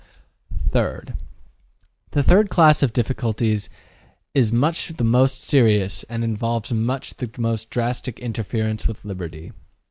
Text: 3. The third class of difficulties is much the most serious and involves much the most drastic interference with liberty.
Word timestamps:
3. 0.71 1.13
The 2.13 2.23
third 2.23 2.49
class 2.49 2.81
of 2.81 2.91
difficulties 2.91 3.69
is 4.33 4.51
much 4.51 4.87
the 4.97 5.03
most 5.03 5.43
serious 5.43 6.01
and 6.09 6.23
involves 6.23 6.73
much 6.73 7.17
the 7.17 7.29
most 7.37 7.69
drastic 7.69 8.17
interference 8.19 8.87
with 8.87 9.05
liberty. 9.05 9.51